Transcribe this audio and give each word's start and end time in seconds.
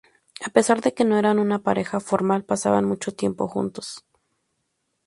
A 0.43 0.49
pesar 0.49 0.81
de 0.81 0.95
que 0.95 1.05
no 1.05 1.15
eran 1.19 1.37
una 1.37 1.59
pareja 1.59 1.99
formal, 1.99 2.43
pasaban 2.43 2.85
mucho 2.85 3.13
tiempo 3.13 3.47
juntos. 3.47 4.03